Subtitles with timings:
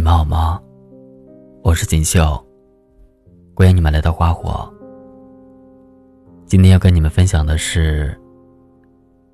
[0.00, 0.58] 你们好吗？
[1.62, 2.42] 我是锦绣。
[3.54, 4.66] 欢迎你们来到花火。
[6.46, 8.18] 今天要跟你们分享的是：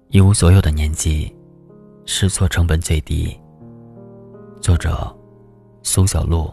[0.08, 1.32] 一无所有的年纪，
[2.04, 3.32] 试错成本最低。
[4.60, 5.16] 作者：
[5.84, 6.50] 苏小璐。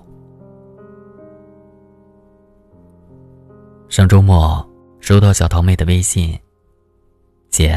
[3.89, 4.63] 上周末
[4.99, 6.39] 收到小桃妹的微信
[7.49, 7.75] ：“姐，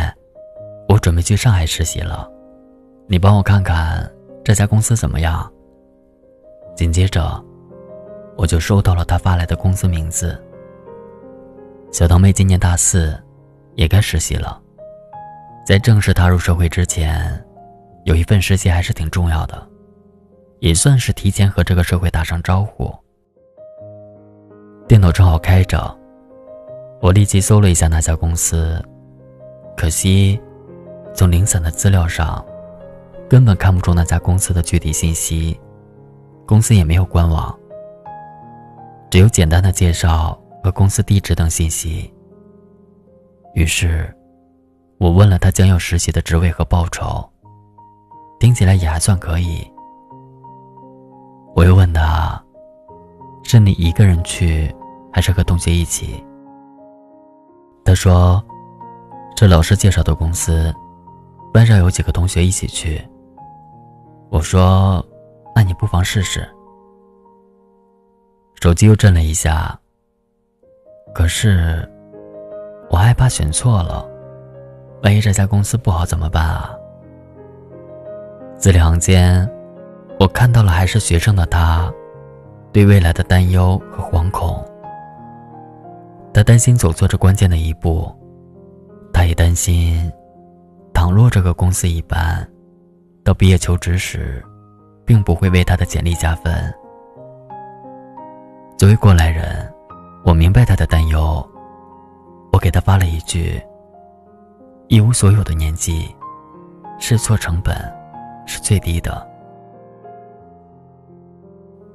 [0.87, 2.31] 我准备去上海实习了，
[3.07, 4.07] 你帮我看看
[4.45, 5.51] 这家公司怎么样？”
[6.77, 7.43] 紧接着，
[8.37, 10.39] 我就收到了他发来的公司名字。
[11.91, 13.19] 小堂妹今年大四，
[13.77, 14.61] 也该实习了。
[15.67, 17.43] 在正式踏入社会之前，
[18.05, 19.67] 有一份实习还是挺重要的，
[20.59, 22.95] 也算是提前和这个社会打上招呼。
[24.87, 25.99] 电脑正好开着，
[27.01, 28.85] 我立即搜了一下那家公司，
[29.79, 30.39] 可惜，
[31.15, 32.45] 从零散的资料上，
[33.31, 35.59] 根本看不出那家公司的具体信息。
[36.47, 37.53] 公司也没有官网，
[39.11, 42.15] 只有简单的介绍和公司地址等信息。
[43.55, 44.15] 于是，
[44.99, 47.29] 我问了他将要实习的职位和报酬，
[48.39, 49.69] 听起来也还算可以。
[51.57, 52.41] 我又问他
[53.43, 54.73] ：“是你一个人去，
[55.13, 56.25] 还是和同学一起？”
[57.85, 58.41] 他说
[59.37, 60.73] ：“是老师介绍的公司，
[61.53, 63.05] 班上有几个同学一起去。”
[64.31, 65.05] 我说。
[65.57, 66.47] 那你不妨试试。
[68.61, 69.75] 手机又震了一下。
[71.15, 71.91] 可是，
[72.91, 74.07] 我害怕选错了，
[75.03, 76.77] 万一这家公司不好怎么办啊？
[78.59, 79.51] 字里行间，
[80.21, 81.91] 我看到了还是学生的他，
[82.71, 84.63] 对未来的担忧和惶恐。
[86.35, 88.15] 他担心走错这关键的一步，
[89.11, 90.13] 他也担心，
[90.93, 92.47] 倘若这个公司一般，
[93.25, 94.45] 到毕业求职时。
[95.07, 96.53] 并不会为他的简历加分。
[98.77, 99.73] 作为过来人，
[100.25, 101.49] 我明白他的担忧。
[102.53, 103.63] 我给他发了一句
[104.89, 106.15] ：“一无所有的年纪，
[106.99, 107.75] 试错成本
[108.47, 109.27] 是最低的。”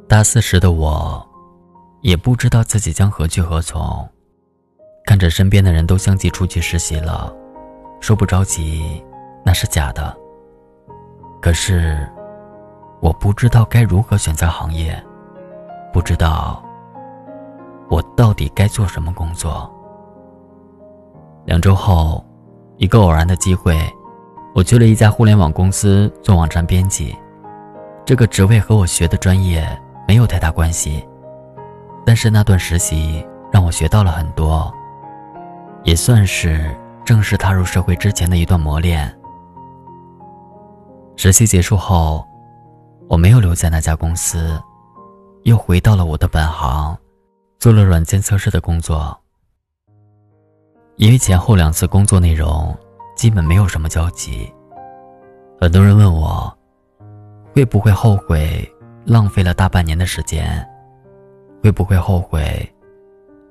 [0.07, 1.23] 大四时的我，
[2.01, 4.07] 也不知道自己将何去何从。
[5.05, 7.33] 看着身边的人都相继出去实习了，
[7.99, 9.03] 说不着急，
[9.43, 10.16] 那是假的。
[11.41, 12.07] 可是。
[13.01, 14.95] 我不知道该如何选择行业，
[15.91, 16.63] 不知道
[17.89, 19.69] 我到底该做什么工作。
[21.45, 22.23] 两周后，
[22.78, 23.75] 一个偶然的机会，
[24.53, 27.17] 我去了一家互联网公司做网站编辑。
[28.06, 29.67] 这个职位和我学的专业
[30.07, 31.03] 没有太大关系，
[32.06, 34.72] 但是那段实习让我学到了很多，
[35.84, 36.69] 也算是
[37.03, 39.11] 正式踏入社会之前的一段磨练。
[41.16, 42.23] 实习结束后。
[43.11, 44.57] 我没有留在那家公司，
[45.44, 46.97] 又回到了我的本行，
[47.59, 49.19] 做了软件测试的工作。
[50.95, 52.73] 因为前后两次工作内容
[53.13, 54.49] 基本没有什么交集，
[55.59, 56.57] 很多人问我，
[57.53, 58.66] 会不会后悔
[59.05, 60.66] 浪费了大半年的时间？
[61.61, 62.66] 会不会后悔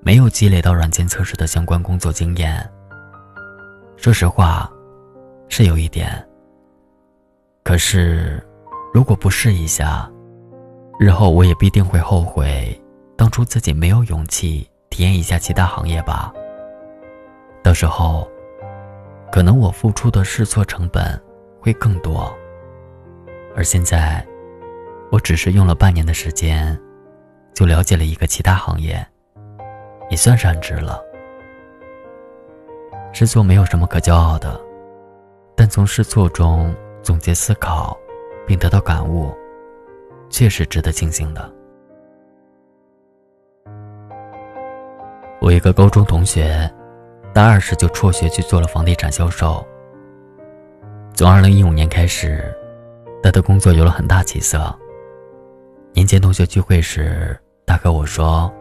[0.00, 2.66] 没有积累到软件测试的相关工作经验？
[3.98, 4.72] 说实话，
[5.50, 6.26] 是有一点。
[7.62, 8.42] 可是。
[8.92, 10.10] 如果不试一下，
[10.98, 12.76] 日后我也必定会后悔
[13.16, 16.32] 当初自己没有勇气体验一下其他行业吧。
[17.62, 18.28] 到时候，
[19.30, 21.20] 可能我付出的试错成本
[21.60, 22.34] 会更多。
[23.54, 24.26] 而现在，
[25.12, 26.76] 我只是用了半年的时间，
[27.54, 29.06] 就了解了一个其他行业，
[30.08, 31.00] 也算是很值了。
[33.12, 34.60] 试错没有什么可骄傲的，
[35.56, 37.96] 但从试错中总结思考。
[38.46, 39.32] 并得到感悟，
[40.28, 41.52] 确实值得庆幸的。
[45.40, 46.70] 我一个高中同学，
[47.32, 49.66] 大二时就辍学去做了房地产销售。
[51.14, 52.54] 从二零一五年开始，
[53.22, 54.74] 他的工作有了很大起色。
[55.92, 58.52] 年前同学聚会时，他和我说，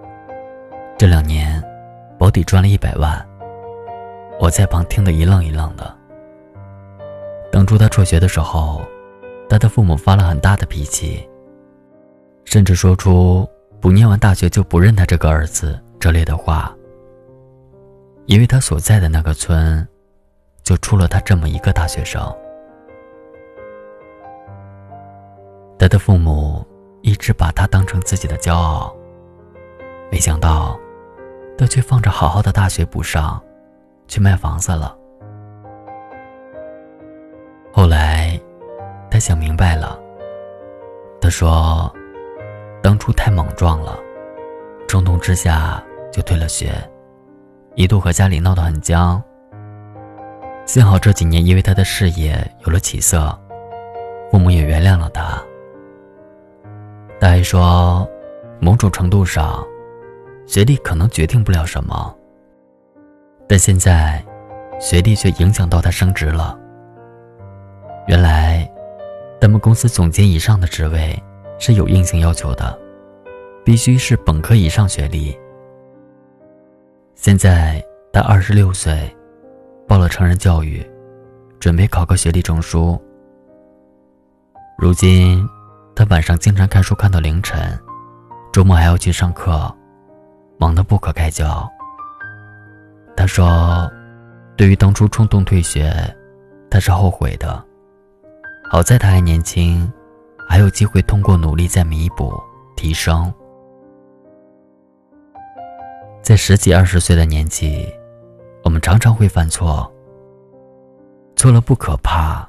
[0.97, 1.61] 这两年
[2.17, 3.27] 保底赚了一百万。
[4.39, 5.93] 我在旁听得一愣一愣的。
[7.51, 8.81] 当初他辍学的时候。
[9.49, 11.27] 他的父母发了很大的脾气，
[12.45, 13.49] 甚至说出
[13.81, 16.73] “不念完大学就不认他这个儿子”这类的话。
[18.27, 19.85] 因为他所在的那个村，
[20.61, 22.21] 就出了他这么一个大学生。
[25.79, 26.63] 他的父母
[27.01, 28.95] 一直把他当成自己的骄傲，
[30.11, 30.79] 没想到，
[31.57, 33.41] 他却放着好好的大学不上，
[34.07, 34.95] 去卖房子了。
[37.73, 38.18] 后来。
[39.19, 39.99] 他想明白了，
[41.19, 41.93] 他说
[42.81, 43.99] ：“当初太莽撞了，
[44.87, 46.71] 冲动之下就退了学，
[47.75, 49.21] 一度和家里闹得很僵。
[50.65, 53.37] 幸好这几年因为他的事业有了起色，
[54.31, 55.37] 父母也原谅了他。
[57.19, 58.09] 大爷说，
[58.61, 59.67] 某种程度上，
[60.47, 62.15] 学历可能决定不了什么，
[63.49, 64.23] 但现在，
[64.79, 66.57] 学历却影响到他升职了。
[68.07, 68.68] 原来，
[69.39, 71.17] 咱们公司总监以上的职位
[71.59, 72.77] 是有硬性要求的，
[73.63, 75.37] 必须是本科以上学历。
[77.15, 79.15] 现在他二十六岁。
[79.87, 80.87] 报了成人教育，
[81.59, 83.01] 准备考个学历证书。
[84.77, 85.49] 如今，
[85.95, 87.59] 他晚上经常看书看到凌晨，
[88.53, 89.75] 周末还要去上课，
[90.59, 91.67] 忙得不可开交。
[93.17, 93.91] 他说
[94.55, 95.91] ：“对于当初冲动退学，
[96.69, 97.65] 他是后悔的。
[98.69, 99.91] 好在他还年轻，
[100.47, 102.39] 还有机会通过努力再弥补
[102.75, 103.33] 提升。
[106.21, 107.87] 在十几二十岁的年纪。”
[108.61, 109.89] 我们常常会犯错，
[111.35, 112.47] 错了不可怕，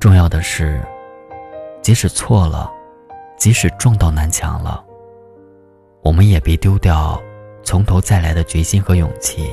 [0.00, 0.80] 重要的是，
[1.82, 2.72] 即使错了，
[3.36, 4.82] 即使撞到南墙了，
[6.02, 7.20] 我们也别丢掉
[7.62, 9.52] 从头再来的决心和勇气。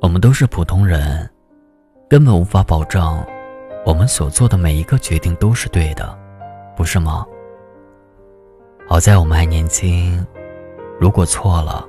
[0.00, 1.30] 我们都是普通人，
[2.12, 3.24] 根本无法保证
[3.86, 6.14] 我们所做的每一个决定都是对的，
[6.76, 7.24] 不是吗？
[8.86, 10.22] 好在我们还年轻，
[11.00, 11.88] 如果错了。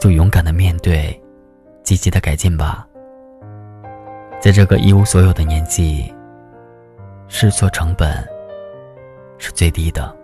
[0.00, 1.20] 就勇敢的面对，
[1.82, 2.86] 积极的改进吧。
[4.40, 6.14] 在这个一无所有的年纪，
[7.26, 8.24] 试错成本
[9.38, 10.16] 是最低的。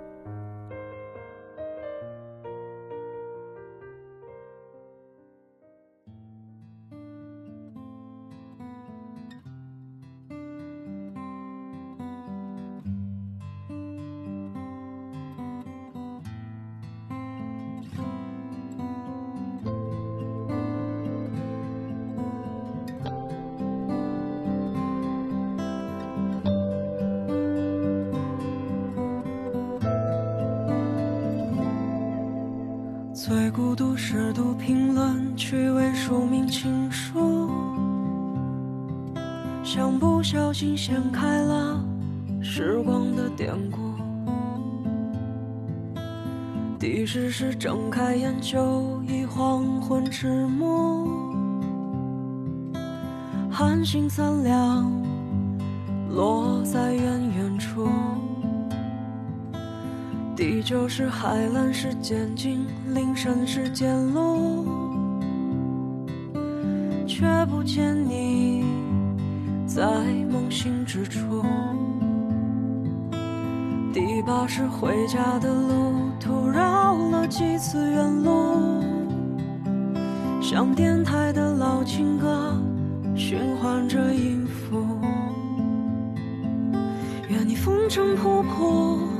[34.10, 37.48] 孤独是读评论，趣味署名情书，
[39.62, 41.80] 像不小心掀开了
[42.42, 43.78] 时光的典故。
[46.76, 51.06] 第十是睁开眼就已黄昏迟暮，
[53.48, 54.90] 寒星三两
[56.10, 57.88] 落在远远处。
[60.40, 64.64] 地久是海蓝是渐近，林深是渐露，
[67.06, 68.64] 却不见你
[69.66, 69.84] 在
[70.32, 71.44] 梦醒之处。
[73.92, 78.82] 第八是回家的路途绕了几次远路，
[80.40, 82.54] 像电台的老情歌
[83.14, 84.86] 循环着音符。
[87.28, 89.19] 愿你风尘仆仆。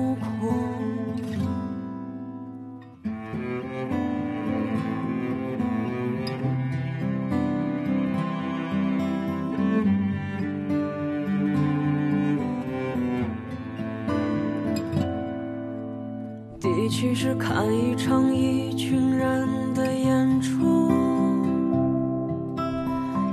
[17.23, 20.89] 是看一场一群人的演出，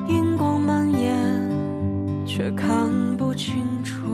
[0.07, 1.17] 荧光蔓延，
[2.27, 4.05] 却看不清楚。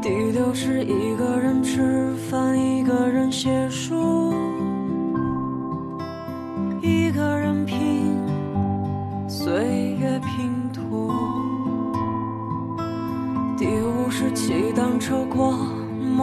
[0.00, 4.32] 第六是一个人吃饭，一个人写书，
[6.80, 8.16] 一个人拼
[9.28, 11.12] 岁月拼图。
[13.58, 15.73] 第五是骑单车过。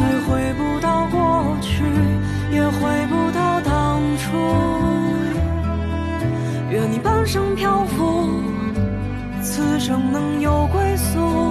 [0.00, 1.84] 虽回不到过去
[2.50, 4.30] 也回不到当初。
[6.70, 8.42] 愿你半生漂浮
[9.42, 11.49] 此生能有归宿。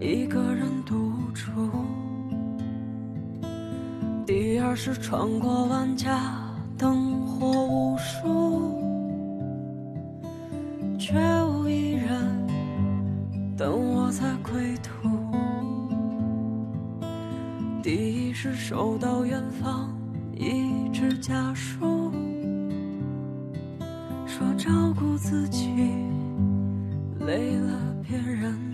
[0.00, 1.50] 一个人独处。
[4.26, 6.40] 第二是穿过万家
[6.78, 8.82] 灯火无数，
[10.98, 11.14] 却
[11.44, 12.16] 无一人
[13.58, 15.10] 等我在归途。
[17.82, 19.94] 第一是收到远方。
[20.34, 22.10] 一纸家书，
[24.26, 25.68] 说照顾自己
[27.26, 28.69] 累了别人。